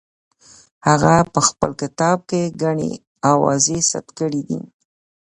هغه 0.87 1.15
په 1.33 1.39
خپل 1.47 1.71
کتاب 1.81 2.17
کې 2.29 2.41
ګڼې 2.61 2.91
اوازې 3.33 3.77
ثبت 3.89 4.07
کړې 4.19 4.41
دي. 4.49 4.59